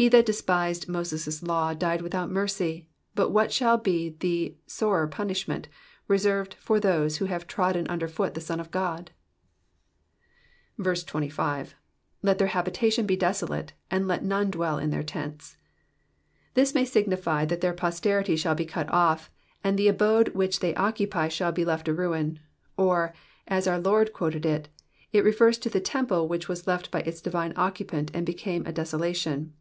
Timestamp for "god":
8.70-9.10